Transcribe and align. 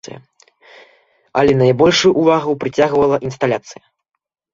Але 1.41 1.51
найбольшую 1.63 2.11
ўвагу 2.21 2.51
прыцягвала 2.65 3.21
інсталяцыя. 3.29 3.83